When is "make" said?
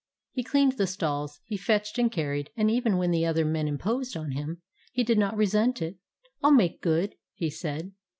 6.53-6.81